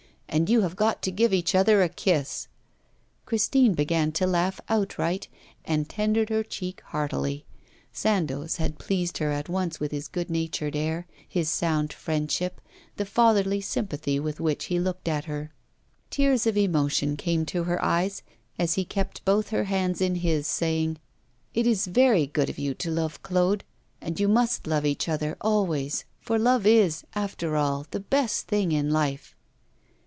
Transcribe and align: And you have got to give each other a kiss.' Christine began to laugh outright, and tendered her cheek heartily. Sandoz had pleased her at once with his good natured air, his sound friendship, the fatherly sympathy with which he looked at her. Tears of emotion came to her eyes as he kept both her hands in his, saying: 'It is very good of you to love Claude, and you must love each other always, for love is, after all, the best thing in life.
And 0.33 0.49
you 0.49 0.61
have 0.61 0.77
got 0.77 1.01
to 1.01 1.11
give 1.11 1.33
each 1.33 1.53
other 1.53 1.81
a 1.81 1.89
kiss.' 1.89 2.47
Christine 3.25 3.73
began 3.73 4.13
to 4.13 4.25
laugh 4.25 4.61
outright, 4.69 5.27
and 5.65 5.89
tendered 5.89 6.29
her 6.29 6.41
cheek 6.41 6.79
heartily. 6.85 7.43
Sandoz 7.91 8.55
had 8.55 8.79
pleased 8.79 9.17
her 9.17 9.29
at 9.31 9.49
once 9.49 9.81
with 9.81 9.91
his 9.91 10.07
good 10.07 10.29
natured 10.29 10.73
air, 10.73 11.05
his 11.27 11.49
sound 11.49 11.91
friendship, 11.91 12.61
the 12.95 13.03
fatherly 13.05 13.59
sympathy 13.59 14.21
with 14.21 14.39
which 14.39 14.65
he 14.67 14.79
looked 14.79 15.09
at 15.09 15.25
her. 15.25 15.51
Tears 16.09 16.47
of 16.47 16.55
emotion 16.55 17.17
came 17.17 17.45
to 17.47 17.65
her 17.65 17.83
eyes 17.83 18.23
as 18.57 18.75
he 18.75 18.85
kept 18.85 19.25
both 19.25 19.49
her 19.49 19.65
hands 19.65 19.99
in 19.99 20.15
his, 20.15 20.47
saying: 20.47 20.97
'It 21.53 21.67
is 21.67 21.87
very 21.87 22.25
good 22.25 22.49
of 22.49 22.57
you 22.57 22.73
to 22.75 22.89
love 22.89 23.21
Claude, 23.21 23.65
and 23.99 24.17
you 24.17 24.29
must 24.29 24.65
love 24.65 24.85
each 24.85 25.09
other 25.09 25.35
always, 25.41 26.05
for 26.21 26.39
love 26.39 26.65
is, 26.65 27.03
after 27.15 27.57
all, 27.57 27.85
the 27.91 27.99
best 27.99 28.47
thing 28.47 28.71
in 28.71 28.91
life. 28.91 29.35